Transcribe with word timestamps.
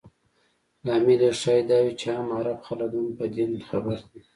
لامل 0.85 1.19
یې 1.25 1.31
ښایي 1.39 1.63
دا 1.69 1.77
وي 1.83 1.93
چې 1.99 2.07
عام 2.13 2.29
عرب 2.37 2.59
خلک 2.67 2.89
هم 2.97 3.07
په 3.17 3.25
دین 3.35 3.51
خبر 3.69 3.97
دي. 4.11 4.21